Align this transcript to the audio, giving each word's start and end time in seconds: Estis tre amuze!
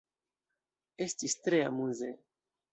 Estis 1.07 1.37
tre 1.45 1.63
amuze! 1.69 2.13